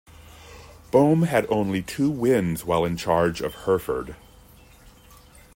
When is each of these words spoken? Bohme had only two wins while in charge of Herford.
Bohme 0.91 1.27
had 1.27 1.45
only 1.49 1.83
two 1.83 2.09
wins 2.09 2.65
while 2.65 2.85
in 2.85 2.97
charge 2.97 3.39
of 3.39 3.53
Herford. 3.53 4.15